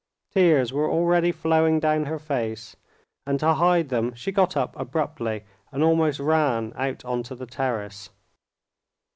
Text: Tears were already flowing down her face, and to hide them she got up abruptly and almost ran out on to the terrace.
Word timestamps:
Tears 0.33 0.73
were 0.73 0.89
already 0.89 1.31
flowing 1.31 1.79
down 1.79 2.05
her 2.05 2.17
face, 2.17 2.75
and 3.23 3.39
to 3.39 3.53
hide 3.53 3.89
them 3.89 4.15
she 4.15 4.31
got 4.31 4.57
up 4.57 4.75
abruptly 4.75 5.43
and 5.71 5.83
almost 5.83 6.19
ran 6.19 6.73
out 6.75 7.05
on 7.05 7.21
to 7.21 7.35
the 7.35 7.45
terrace. 7.45 8.09